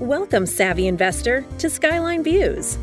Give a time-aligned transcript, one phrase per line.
[0.00, 2.78] Welcome, savvy investor, to Skyline Views.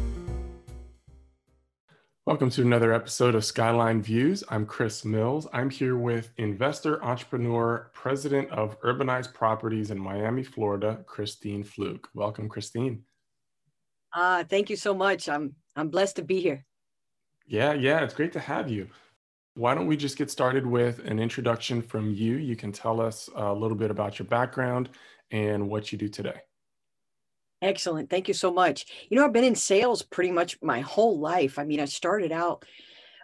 [2.26, 4.44] Welcome to another episode of Skyline Views.
[4.50, 5.48] I'm Chris Mills.
[5.54, 12.10] I'm here with investor, entrepreneur, president of Urbanize Properties in Miami, Florida, Kristine Flook.
[12.14, 13.00] Welcome, Kristine.
[14.14, 15.30] Uh, thank you so much.
[15.30, 16.66] I'm I'm blessed to be here.
[17.48, 18.90] Yeah, yeah, it's great to have you.
[19.54, 22.36] Why don't we just get started with an introduction from you?
[22.36, 24.90] You can tell us a little bit about your background
[25.32, 26.42] and what you do today.
[27.62, 28.10] Excellent.
[28.10, 28.86] Thank you so much.
[29.10, 31.58] You know, I've been in sales pretty much my whole life.
[31.58, 32.66] I mean, I started out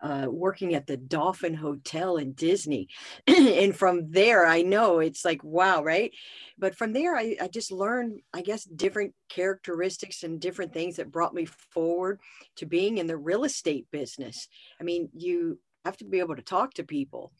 [0.02, 2.88] uh, working at the Dolphin Hotel in Disney.
[3.28, 6.12] and from there, I know it's like, wow, right?
[6.58, 11.12] But from there, I, I just learned, I guess, different characteristics and different things that
[11.12, 12.20] brought me forward
[12.56, 14.48] to being in the real estate business.
[14.80, 17.32] I mean, you have to be able to talk to people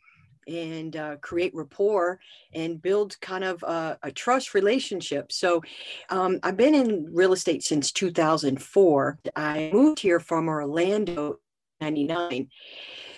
[0.48, 2.20] and uh, create rapport
[2.54, 5.32] and build kind of a, a trust relationship.
[5.32, 5.62] So
[6.10, 9.20] um, I've been in real estate since 2004.
[9.36, 11.40] I moved here from Orlando
[11.80, 12.50] 99.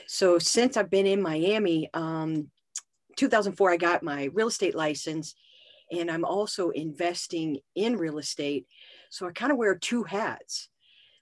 [0.07, 2.49] So since I've been in Miami, um,
[3.15, 5.35] 2004, I got my real estate license
[5.91, 8.65] and I'm also investing in real estate.
[9.09, 10.69] So I kind of wear two hats.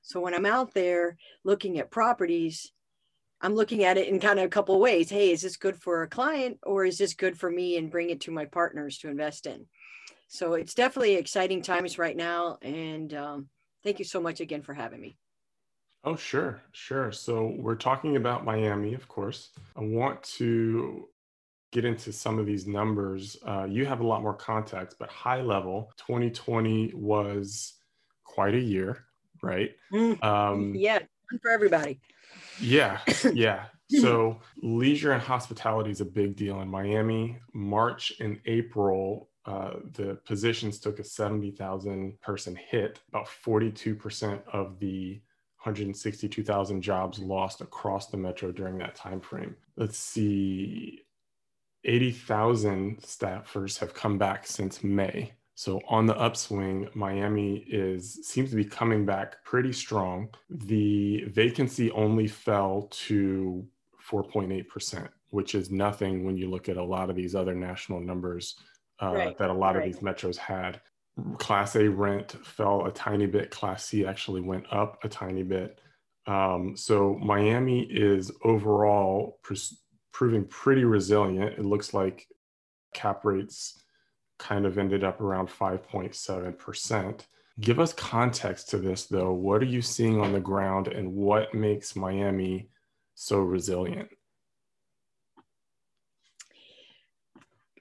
[0.02, 2.72] So when I'm out there looking at properties,
[3.42, 5.10] I'm looking at it in kind of a couple of ways.
[5.10, 8.10] Hey, is this good for a client or is this good for me and bring
[8.10, 9.66] it to my partners to invest in?
[10.28, 12.58] So it's definitely exciting times right now.
[12.62, 13.50] And um,
[13.84, 15.18] thank you so much again for having me.
[16.04, 17.12] Oh, sure, sure.
[17.12, 19.50] So we're talking about Miami, of course.
[19.76, 21.08] I want to
[21.72, 23.38] get into some of these numbers.
[23.46, 27.74] Uh, you have a lot more context, but high level, 2020 was
[28.24, 29.06] quite a year,
[29.42, 29.72] right?
[29.94, 31.00] Mm, um, yeah,
[31.40, 32.00] for everybody.
[32.60, 33.00] Yeah,
[33.34, 33.66] yeah.
[34.00, 37.40] So leisure and hospitality is a big deal in Miami.
[37.54, 43.02] March and April, uh, the positions took a 70,000 person hit.
[43.10, 45.22] About 42% of the
[45.64, 49.56] 162,000 jobs lost across the metro during that time frame.
[49.76, 51.02] Let's see,
[51.84, 55.34] 80,000 staffers have come back since May.
[55.62, 60.30] So on the upswing, Miami is seems to be coming back pretty strong.
[60.50, 63.64] The vacancy only fell to
[64.10, 68.56] 4.8%, which is nothing when you look at a lot of these other national numbers
[69.04, 69.38] uh, right.
[69.38, 69.86] that a lot right.
[69.86, 70.82] of these metros had.
[71.38, 73.52] Class A rent fell a tiny bit.
[73.52, 75.80] Class C actually went up a tiny bit.
[76.26, 79.54] Um, so Miami is overall pr-
[80.12, 81.60] proving pretty resilient.
[81.60, 82.26] It looks like
[82.96, 83.81] cap rates
[84.42, 87.22] kind of ended up around 5.7%.
[87.60, 89.32] Give us context to this, though.
[89.34, 92.70] What are you seeing on the ground and what makes Miami
[93.14, 94.10] so resilient?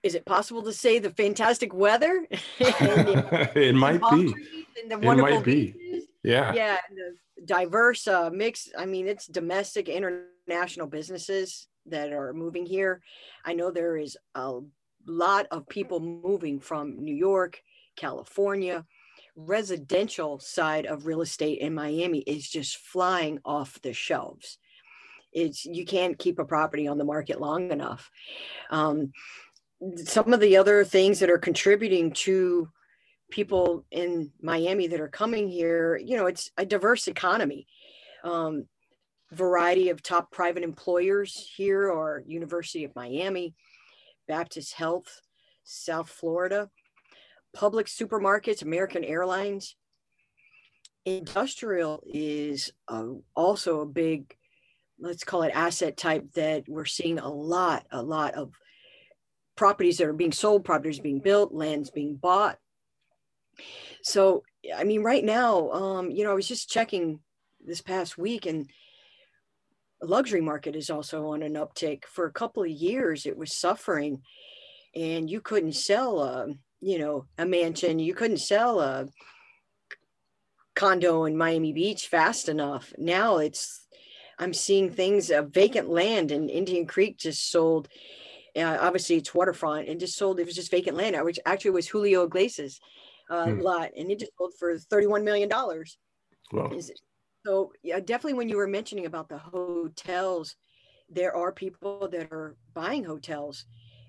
[0.02, 2.26] Is it possible to say the fantastic weather?
[2.58, 4.34] it might be.
[4.76, 5.74] it might be.
[6.22, 6.52] Yeah.
[6.52, 6.76] Yeah.
[6.90, 7.16] The
[7.46, 8.68] diverse uh, mix.
[8.76, 13.00] I mean, it's domestic, international businesses that are moving here.
[13.44, 14.60] I know there is a
[15.06, 17.62] lot of people moving from New York,
[17.96, 18.84] California.
[19.36, 24.58] Residential side of real estate in Miami is just flying off the shelves.
[25.32, 28.10] It's you can't keep a property on the market long enough.
[28.70, 29.12] Um,
[30.04, 32.68] some of the other things that are contributing to
[33.30, 37.66] people in Miami that are coming here, you know, it's a diverse economy.
[38.24, 38.66] Um,
[39.32, 43.54] variety of top private employers here or University of Miami,
[44.30, 45.22] Baptist Health,
[45.64, 46.70] South Florida,
[47.56, 49.74] Publix supermarkets, American Airlines.
[51.04, 54.32] Industrial is a, also a big,
[55.00, 58.52] let's call it asset type that we're seeing a lot, a lot of
[59.56, 62.56] properties that are being sold, properties being built, lands being bought.
[64.04, 64.44] So,
[64.76, 67.18] I mean, right now, um, you know, I was just checking
[67.66, 68.70] this past week and
[70.02, 72.04] luxury market is also on an uptick.
[72.06, 74.22] For a couple of years, it was suffering,
[74.94, 76.48] and you couldn't sell a
[76.80, 79.06] you know a mansion, you couldn't sell a
[80.74, 82.92] condo in Miami Beach fast enough.
[82.96, 83.86] Now it's
[84.38, 87.88] I'm seeing things uh, vacant land in Indian Creek just sold.
[88.56, 90.40] Uh, obviously, it's waterfront and just sold.
[90.40, 92.80] It was just vacant land, which actually was Julio Iglesias
[93.28, 93.60] uh, hmm.
[93.60, 95.98] lot, and it just sold for thirty-one million dollars.
[96.52, 96.70] Wow.
[97.44, 100.56] So yeah, definitely when you were mentioning about the hotels,
[101.08, 103.64] there are people that are buying hotels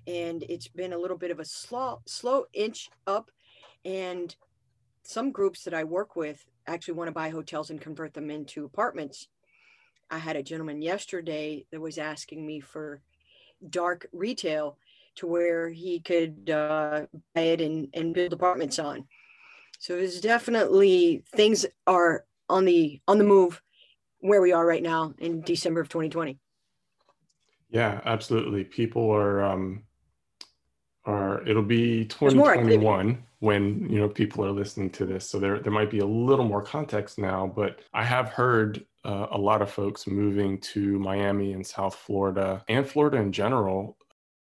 [0.06, 3.30] and it's been a little bit of a slow slow inch up
[3.84, 4.34] and
[5.04, 8.64] some groups that I work with actually want to buy hotels and convert them into
[8.64, 9.28] apartments.
[10.10, 13.00] I had a gentleman yesterday that was asking me for
[13.68, 14.78] dark retail
[15.16, 19.06] to where he could uh, buy it and, and build apartments on.
[19.78, 23.60] So there's definitely things are on the on the move
[24.20, 26.38] where we are right now in December of 2020.
[27.70, 28.64] Yeah, absolutely.
[28.64, 29.84] People are um
[31.04, 35.72] are it'll be 2021 when you know people are listening to this so there there
[35.72, 39.68] might be a little more context now but i have heard uh, a lot of
[39.68, 43.96] folks moving to miami and south florida and florida in general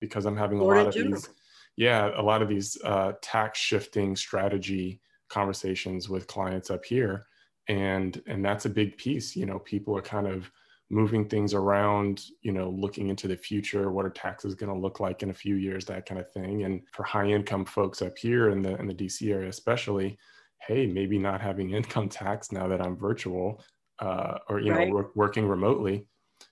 [0.01, 1.29] because i'm having florida a lot of these
[1.77, 4.99] yeah a lot of these uh, tax shifting strategy
[5.29, 7.27] conversations with clients up here
[7.69, 10.51] and and that's a big piece you know people are kind of
[10.91, 15.01] moving things around, you know, looking into the future, what are taxes going to look
[15.01, 16.63] like in a few years, that kind of thing.
[16.63, 20.17] And for high income folks up here in the in the DC area, especially,
[20.61, 23.63] hey, maybe not having income tax now that I'm virtual
[23.99, 24.89] uh, or you right.
[24.89, 26.07] know work, working remotely,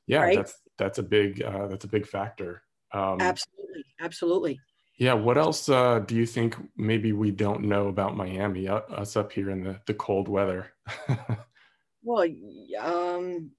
[0.07, 0.37] yeah, right.
[0.37, 2.63] that's that's a big uh, that's a big factor.
[2.93, 4.61] Um, absolutely, absolutely.
[4.97, 5.15] Yeah.
[5.15, 9.33] What else uh, do you think maybe we don't know about Miami, uh, us up
[9.33, 10.73] here in the the cold weather?
[12.03, 12.29] well,
[12.81, 13.51] um,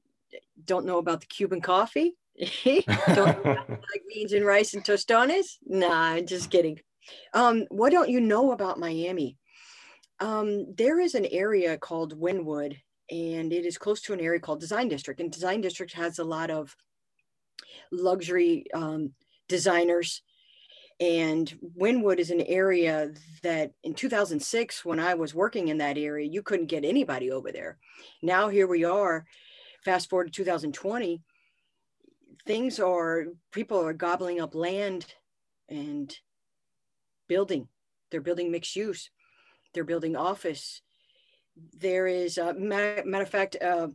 [0.64, 2.16] don't know about the Cuban coffee.
[3.14, 5.58] don't like beans and rice and tostones.
[5.66, 6.80] Nah, I'm just kidding.
[7.34, 9.38] Um, what don't you know about Miami?
[10.20, 12.78] Um, there is an area called Wynwood,
[13.12, 15.20] and it is close to an area called Design District.
[15.20, 16.76] And Design District has a lot of
[17.92, 19.14] luxury um,
[19.48, 20.22] designers.
[21.00, 23.12] And Wynwood is an area
[23.44, 27.52] that in 2006, when I was working in that area, you couldn't get anybody over
[27.52, 27.78] there.
[28.22, 29.26] Now here we are
[29.86, 31.22] fast forward to 2020,
[32.46, 35.06] things are, people are gobbling up land
[35.70, 36.14] and
[37.30, 37.68] building.
[38.10, 39.12] They're building mixed use.
[39.74, 40.82] They're building office.
[41.78, 43.90] There is, uh, matter, matter of fact, uh,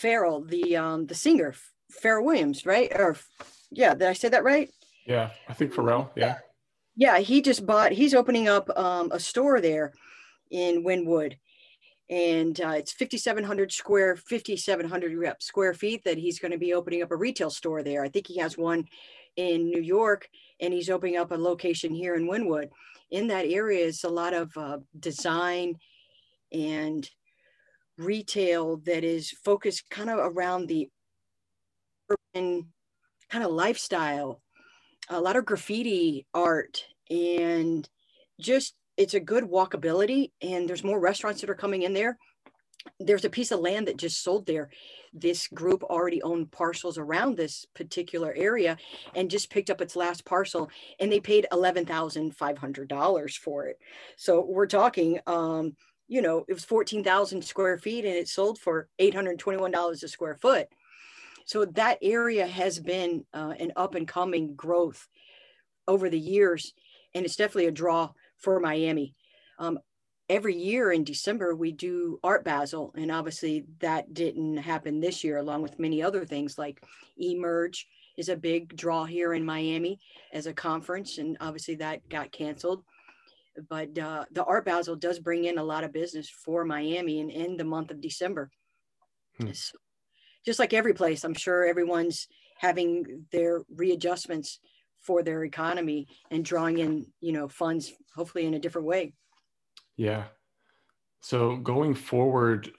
[0.00, 1.54] Pharrell, the um, the singer,
[1.92, 2.90] Pharrell Williams, right?
[2.94, 3.14] Or
[3.70, 4.70] yeah, did I say that right?
[5.06, 6.10] Yeah, I think Pharrell.
[6.16, 6.38] Yeah.
[6.96, 7.92] Yeah, he just bought.
[7.92, 9.92] He's opening up um, a store there
[10.50, 11.36] in Wynwood,
[12.12, 17.10] and uh, it's 5700 square 5700 square feet that he's going to be opening up
[17.10, 18.84] a retail store there i think he has one
[19.36, 20.28] in new york
[20.60, 22.68] and he's opening up a location here in wynwood
[23.10, 25.74] in that area is a lot of uh, design
[26.52, 27.08] and
[27.96, 30.88] retail that is focused kind of around the
[32.10, 32.66] urban
[33.30, 34.42] kind of lifestyle
[35.08, 37.88] a lot of graffiti art and
[38.40, 42.18] just it's a good walkability and there's more restaurants that are coming in there
[42.98, 44.70] there's a piece of land that just sold there
[45.12, 48.78] this group already owned parcels around this particular area
[49.14, 53.78] and just picked up its last parcel and they paid $11,500 for it.
[54.16, 55.76] So we're talking, um,
[56.08, 60.68] you know, it was 14,000 square feet and it sold for $821 a square foot.
[61.46, 65.08] So that area has been uh, an up and coming growth
[65.86, 66.72] over the years.
[67.14, 69.14] And it's definitely a draw for Miami.
[69.58, 69.78] Um,
[70.28, 75.38] every year in December, we do Art Basel, and obviously that didn't happen this year,
[75.38, 76.82] along with many other things like
[77.18, 77.86] Emerge
[78.16, 79.98] is a big draw here in Miami
[80.32, 82.82] as a conference, and obviously that got canceled.
[83.68, 87.30] But uh, the Art Basel does bring in a lot of business for Miami and
[87.30, 88.50] in the month of December.
[89.38, 89.52] Hmm.
[89.52, 89.76] So,
[90.44, 92.28] just like every place, I'm sure everyone's
[92.58, 94.60] having their readjustments
[95.00, 99.14] for their economy and drawing in you know funds hopefully in a different way.
[99.96, 100.24] Yeah.
[101.20, 102.70] So going forward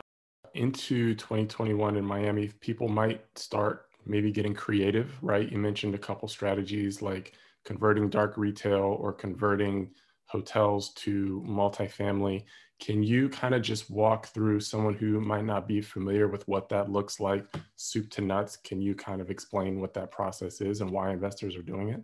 [0.54, 5.52] into 2021 in miami people might start maybe getting creative right?
[5.52, 7.34] You mentioned a couple strategies like
[7.66, 9.92] converting dark retail or converting
[10.26, 12.44] hotels to multifamily
[12.84, 16.68] can you kind of just walk through someone who might not be familiar with what
[16.68, 17.46] that looks like
[17.78, 21.56] soup to nuts can you kind of explain what that process is and why investors
[21.56, 22.02] are doing it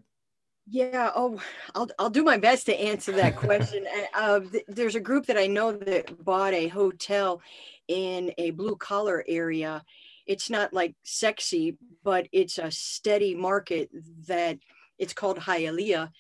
[0.71, 1.09] yeah.
[1.15, 1.41] Oh,
[1.73, 3.87] I'll I'll do my best to answer that question.
[4.13, 7.41] uh, th- there's a group that I know that bought a hotel
[7.87, 9.83] in a blue collar area.
[10.27, 13.89] It's not like sexy, but it's a steady market
[14.27, 14.59] that
[14.99, 16.11] it's called Hialeah,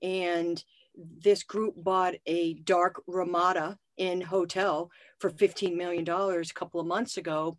[0.00, 6.86] and this group bought a dark Ramada Inn hotel for $15 million a couple of
[6.86, 7.58] months ago.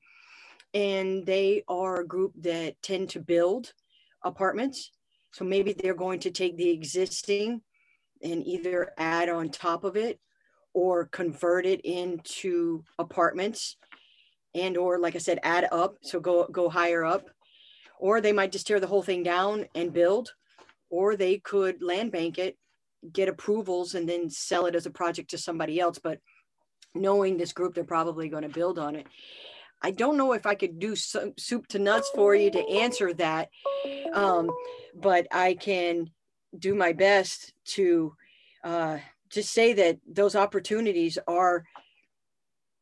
[0.73, 3.73] And they are a group that tend to build
[4.23, 4.91] apartments
[5.31, 7.61] so maybe they're going to take the existing
[8.21, 10.19] and either add on top of it
[10.73, 13.77] or convert it into apartments
[14.55, 15.97] and or like I said, add up.
[16.01, 17.29] So go go higher up.
[17.99, 20.33] Or they might just tear the whole thing down and build,
[20.89, 22.57] or they could land bank it,
[23.11, 25.99] get approvals, and then sell it as a project to somebody else.
[25.99, 26.19] But
[26.93, 29.07] knowing this group, they're probably going to build on it.
[29.81, 33.49] I don't know if I could do soup to nuts for you to answer that,
[34.13, 34.51] um,
[34.93, 36.09] but I can
[36.57, 38.13] do my best to
[38.63, 38.97] uh,
[39.29, 41.63] just say that those opportunities are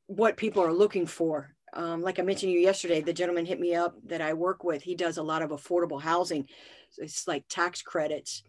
[0.07, 1.53] what people are looking for.
[1.73, 4.81] Um, like I mentioned you yesterday, the gentleman hit me up that I work with.
[4.81, 6.47] He does a lot of affordable housing.
[6.97, 8.41] It's like tax credits.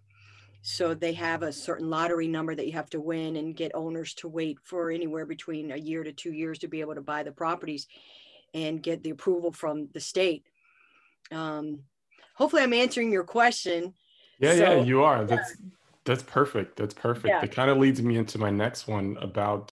[0.63, 4.15] So they have a certain lottery number that you have to win and get owners
[4.15, 7.23] to wait for anywhere between a year to two years to be able to buy
[7.23, 7.87] the properties
[8.55, 10.45] and get the approval from the state.
[11.31, 11.81] Um,
[12.35, 13.95] hopefully, I'm answering your question.
[14.41, 15.25] Yeah, so, yeah, you are.
[15.25, 15.71] That's yeah.
[16.05, 16.77] that's perfect.
[16.77, 17.29] That's perfect.
[17.29, 17.43] Yeah.
[17.43, 19.73] It kind of leads me into my next one about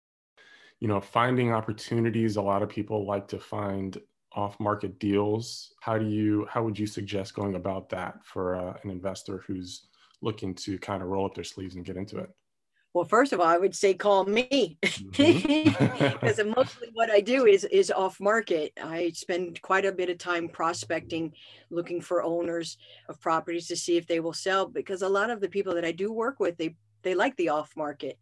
[0.80, 2.36] you know finding opportunities.
[2.36, 3.98] A lot of people like to find
[4.34, 5.74] off-market deals.
[5.80, 6.46] How do you?
[6.50, 9.88] How would you suggest going about that for uh, an investor who's
[10.22, 12.30] looking to kind of roll up their sleeves and get into it?
[12.94, 16.12] Well, first of all, I would say call me mm-hmm.
[16.20, 18.72] because mostly what I do is is off market.
[18.82, 21.32] I spend quite a bit of time prospecting,
[21.70, 22.76] looking for owners
[23.08, 24.66] of properties to see if they will sell.
[24.66, 27.48] Because a lot of the people that I do work with, they they like the
[27.48, 28.18] off market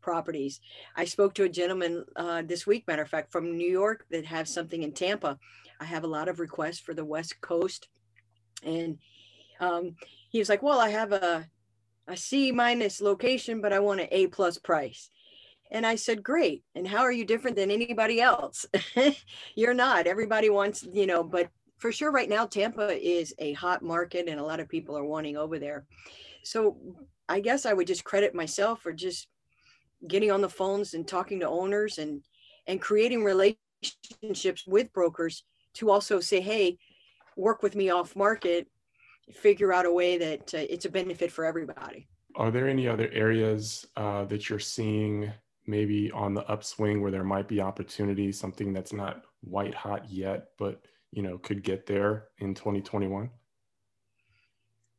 [0.00, 0.60] properties.
[0.96, 4.24] I spoke to a gentleman uh, this week, matter of fact, from New York that
[4.24, 5.38] has something in Tampa.
[5.80, 7.88] I have a lot of requests for the West Coast,
[8.62, 8.98] and
[9.60, 9.96] um,
[10.34, 11.48] he was like, "Well, I have a
[12.06, 15.10] a C minus location, but I want an A plus price.
[15.70, 16.62] And I said, Great.
[16.74, 18.66] And how are you different than anybody else?
[19.54, 20.06] You're not.
[20.06, 21.48] Everybody wants, you know, but
[21.78, 25.04] for sure, right now, Tampa is a hot market and a lot of people are
[25.04, 25.84] wanting over there.
[26.42, 26.76] So
[27.28, 29.28] I guess I would just credit myself for just
[30.06, 32.22] getting on the phones and talking to owners and
[32.66, 36.78] and creating relationships with brokers to also say, hey,
[37.36, 38.68] work with me off market
[39.32, 42.06] figure out a way that uh, it's a benefit for everybody.
[42.36, 45.32] Are there any other areas uh, that you're seeing
[45.66, 50.48] maybe on the upswing where there might be opportunity, something that's not white hot yet,
[50.58, 53.30] but you know could get there in 2021?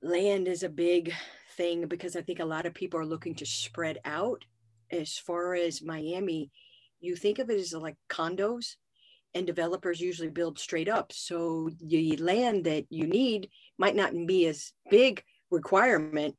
[0.01, 1.13] Land is a big
[1.55, 4.45] thing because I think a lot of people are looking to spread out.
[4.91, 6.51] As far as Miami,
[6.99, 8.75] you think of it as like condos
[9.35, 11.11] and developers usually build straight up.
[11.11, 16.35] So the land that you need might not be as big requirement.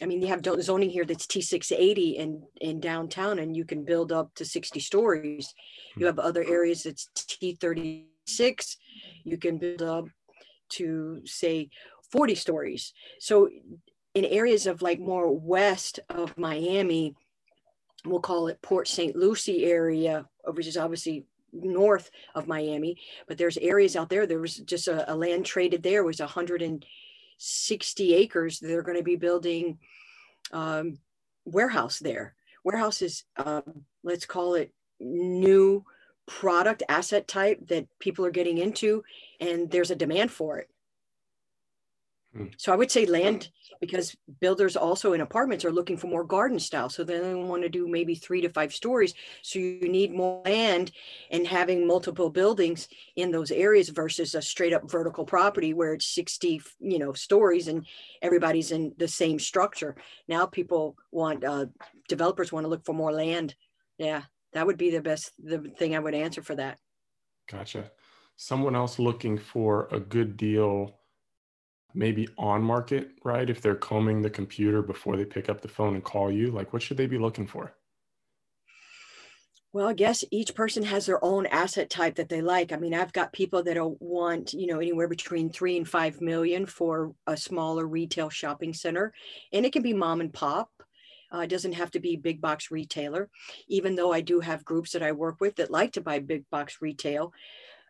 [0.00, 4.12] I mean, you have zoning here that's T680 in, in downtown, and you can build
[4.12, 5.52] up to 60 stories.
[5.94, 6.00] Hmm.
[6.00, 8.76] You have other areas that's T36.
[9.24, 10.06] You can build up
[10.70, 11.68] to, say,
[12.12, 12.92] 40 stories.
[13.18, 13.48] So
[14.14, 17.16] in areas of like more west of Miami,
[18.04, 19.16] we'll call it Port St.
[19.16, 24.26] Lucie area, which is obviously north of Miami, but there's areas out there.
[24.26, 28.60] There was just a, a land traded there was 160 acres.
[28.60, 29.78] They're going to be building
[30.52, 30.98] um,
[31.44, 32.34] warehouse there.
[32.64, 35.84] Warehouse is, um, let's call it new
[36.26, 39.04] product asset type that people are getting into,
[39.40, 40.70] and there's a demand for it.
[42.34, 42.46] Hmm.
[42.56, 43.50] So I would say land
[43.80, 46.88] because builders also in apartments are looking for more garden style.
[46.88, 49.14] So they want to do maybe three to five stories.
[49.42, 50.90] So you need more land
[51.30, 56.06] and having multiple buildings in those areas versus a straight up vertical property where it's
[56.06, 57.86] 60, you know, stories and
[58.20, 59.94] everybody's in the same structure.
[60.26, 61.66] Now people want, uh,
[62.08, 63.54] developers want to look for more land.
[63.98, 64.22] Yeah,
[64.54, 66.78] that would be the best, the thing I would answer for that.
[67.48, 67.92] Gotcha.
[68.36, 70.98] Someone else looking for a good deal
[71.94, 73.48] maybe on market, right?
[73.48, 76.72] If they're combing the computer before they pick up the phone and call you, like
[76.72, 77.74] what should they be looking for?
[79.72, 82.72] Well, I guess each person has their own asset type that they like.
[82.72, 86.64] I mean, I've got people that want, you know, anywhere between three and five million
[86.64, 89.12] for a smaller retail shopping center,
[89.52, 90.70] and it can be mom and pop.
[91.34, 93.28] Uh, it doesn't have to be big box retailer,
[93.66, 96.48] even though I do have groups that I work with that like to buy big
[96.50, 97.32] box retail.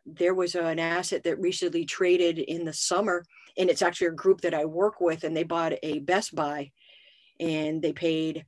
[0.06, 4.40] There was an asset that recently traded in the summer and it's actually a group
[4.42, 6.72] that I work with, and they bought a Best Buy,
[7.40, 8.46] and they paid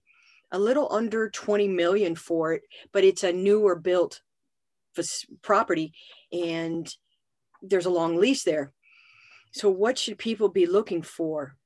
[0.52, 4.20] a little under 20 million for it, but it's a newer built
[5.42, 5.92] property,
[6.32, 6.94] and
[7.62, 8.72] there's a long lease there.
[9.52, 11.56] So, what should people be looking for?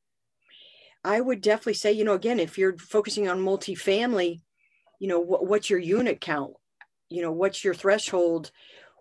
[1.04, 4.40] I would definitely say, you know, again, if you're focusing on multifamily,
[4.98, 6.54] you know, what, what's your unit count?
[7.08, 8.50] You know, what's your threshold?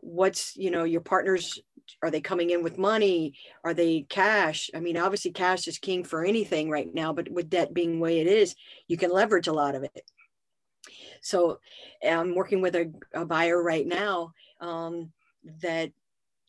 [0.01, 1.60] What's, you know, your partner's
[2.01, 3.34] are they coming in with money?
[3.63, 4.69] Are they cash?
[4.74, 8.00] I mean obviously cash is king for anything right now but with debt being the
[8.00, 8.55] way it is
[8.88, 10.03] you can leverage a lot of it.
[11.22, 11.60] So
[12.08, 15.12] i'm working with a, a buyer right now um,
[15.62, 15.91] that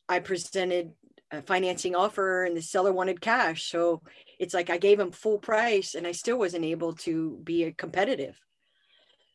[0.09, 0.93] i presented
[1.33, 3.71] a financing offer and the seller wanted cash.
[3.71, 4.03] So
[4.39, 8.39] it's like i gave him full price and i still wasn't able to be competitive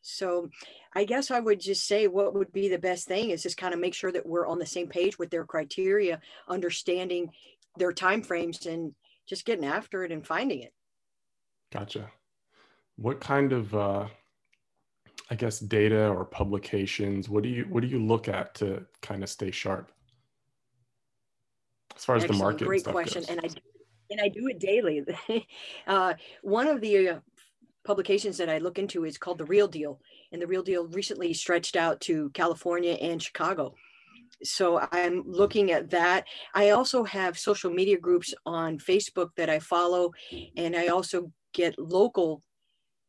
[0.06, 0.48] so
[0.94, 3.74] I guess I would just say what would be the best thing is just kind
[3.74, 7.30] of make sure that we're on the same page with their criteria, understanding
[7.76, 8.94] their time frames and
[9.26, 10.72] just getting after it and finding it.
[11.72, 12.10] Gotcha.
[12.96, 14.06] What kind of uh
[15.28, 17.28] I guess data or publications?
[17.28, 19.90] What do you what do you look at to kind of stay sharp?
[21.96, 22.38] As far as Excellent.
[22.38, 23.30] the market, great question, goes.
[23.30, 23.48] and I
[24.10, 25.04] and I do it daily.
[25.88, 27.18] uh, one of the uh,
[27.86, 30.00] publications that I look into is called The Real Deal,
[30.32, 33.74] and The Real Deal recently stretched out to California and Chicago.
[34.42, 36.24] So I'm looking at that.
[36.54, 40.12] I also have social media groups on Facebook that I follow,
[40.56, 42.42] and I also get local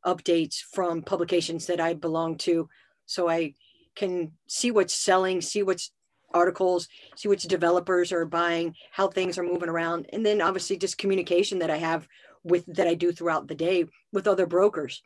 [0.05, 2.69] updates from publications that I belong to.
[3.07, 3.55] So I
[3.95, 5.91] can see what's selling, see what's
[6.33, 10.97] articles, see which developers are buying, how things are moving around, and then obviously just
[10.97, 12.07] communication that I have
[12.43, 15.01] with that I do throughout the day with other brokers.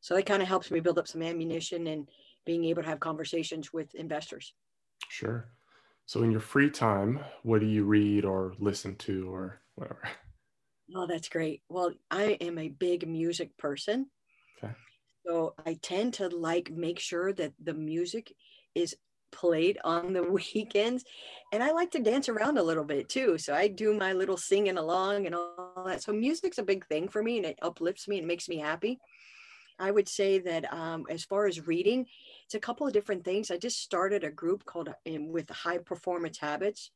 [0.00, 2.08] So that kind of helps me build up some ammunition and
[2.44, 4.52] being able to have conversations with investors.
[5.08, 5.48] Sure.
[6.06, 10.02] So in your free time, what do you read or listen to or whatever?
[10.94, 11.62] Oh, that's great.
[11.68, 14.10] Well, I am a big music person.
[14.58, 14.74] Okay.
[15.24, 18.34] So I tend to like make sure that the music
[18.74, 18.96] is
[19.32, 20.22] played on the
[20.54, 21.04] weekends
[21.52, 24.36] and i like to dance around a little bit too so i do my little
[24.36, 28.08] singing along and all that so music's a big thing for me and it uplifts
[28.08, 28.98] me and makes me happy
[29.78, 32.06] i would say that um, as far as reading
[32.44, 35.78] it's a couple of different things i just started a group called um, with high
[35.78, 36.90] performance habits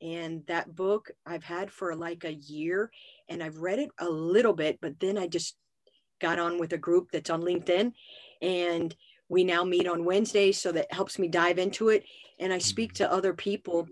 [0.00, 2.90] and that book i've had for like a year
[3.28, 5.56] and i've read it a little bit but then i just
[6.20, 7.92] got on with a group that's on linkedin
[8.40, 8.94] and
[9.32, 12.04] we now meet on Wednesdays, so that helps me dive into it.
[12.38, 13.88] And I speak to other people,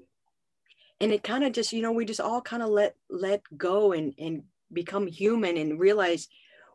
[1.00, 3.92] and it kind of just, you know, we just all kind of let let go
[3.92, 4.42] and and
[4.73, 6.28] become human and realize,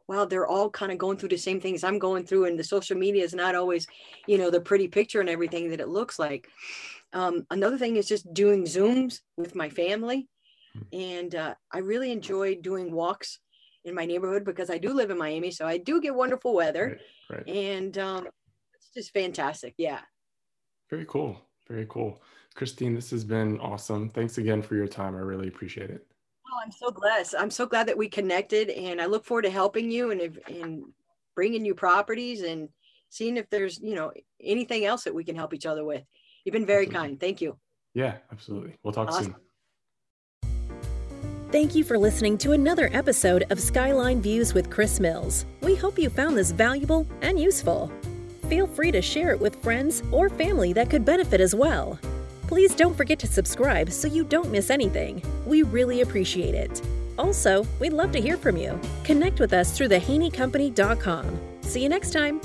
[0.08, 2.64] wow, they're all kind of going through the same things I'm going through, and the
[2.64, 3.88] social media is not always,
[4.28, 6.48] you know, the pretty picture and everything that it looks like.
[7.14, 10.28] Um, another thing is just doing Zooms with my family,
[10.74, 10.82] hmm.
[10.92, 13.40] and uh, I really enjoy doing walks
[13.86, 17.00] in my neighborhood because I do live in Miami, so I do get wonderful weather.
[17.30, 17.56] Right, right.
[17.56, 18.28] And um,
[18.96, 19.76] just fantastic.
[19.78, 20.00] Yeah.
[20.90, 21.42] Very cool.
[21.68, 22.22] Very cool.
[22.56, 24.10] Kristine, this has been awesome.
[24.10, 25.16] Thanks again for your time.
[25.16, 26.06] I really appreciate it.
[26.48, 27.36] Oh, I'm so blessed.
[27.38, 30.84] I'm so glad that we connected, and I look forward to helping you and and
[31.36, 32.70] bringing you properties and
[33.10, 36.04] seeing if there's you know anything else that we can help each other with.
[36.46, 37.10] You've been very absolutely.
[37.10, 37.20] kind.
[37.20, 37.58] Thank you.
[37.94, 38.76] Yeah, absolutely.
[38.84, 39.26] We'll talk awesome.
[39.26, 39.36] soon.
[41.52, 45.46] Thank you for listening to another episode of Skyline Views with Chris Mills.
[45.62, 47.92] We hope you found this valuable and useful
[48.46, 52.00] feel free to share it with friends or family that could benefit as well.
[52.48, 55.22] Please don't forget to subscribe so you don't miss anything.
[55.46, 56.82] We really appreciate it.
[57.18, 58.80] Also, we'd love to hear from you.
[59.04, 61.40] Connect with us through thehaneycompany.com.
[61.62, 62.42] See you next time.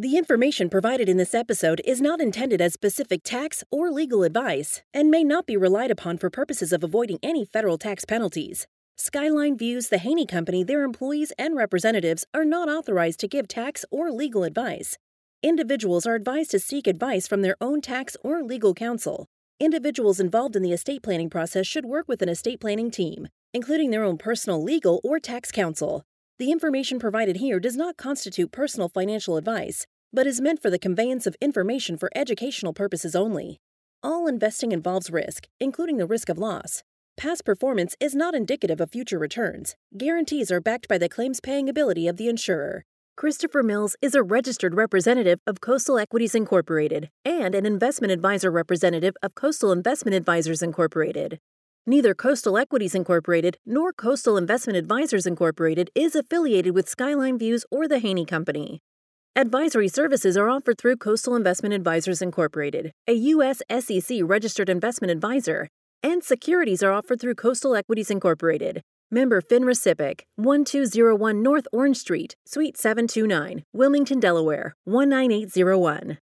[0.00, 4.80] The information provided in this episode is not intended as specific tax or legal advice
[4.94, 8.68] and may not be relied upon for purposes of avoiding any federal tax penalties.
[8.96, 13.84] Skyline Views, the Haney Company, their employees, and representatives are not authorized to give tax
[13.90, 14.98] or legal advice.
[15.42, 19.28] Individuals are advised to seek advice from their own tax or legal counsel.
[19.60, 23.92] Individuals involved in the estate planning process should work with an estate planning team, including
[23.92, 26.02] their own personal legal or tax counsel.
[26.40, 30.78] The information provided here does not constitute personal financial advice, but is meant for the
[30.78, 33.60] conveyance of information for educational purposes only.
[34.02, 36.82] All investing involves risk, including the risk of loss.
[37.16, 39.76] Past performance is not indicative of future returns.
[39.96, 42.84] Guarantees are backed by the claims paying ability of the insurer.
[43.18, 49.16] Christopher Mills is a registered representative of Coastal Equities Incorporated and an investment advisor representative
[49.24, 51.40] of Coastal Investment Advisors Incorporated.
[51.84, 57.88] Neither Coastal Equities Incorporated nor Coastal Investment Advisors Incorporated is affiliated with Skyline Views or
[57.88, 58.78] the Haney Company.
[59.34, 63.60] Advisory services are offered through Coastal Investment Advisors Incorporated, a U.S.
[63.68, 65.66] SEC registered investment advisor
[66.04, 68.80] and securities are offered through Coastal Equities Incorporated.
[69.10, 76.18] Member FINRA SIPC, 1201 North Orange Street, Suite 729, Wilmington, Delaware, 19801.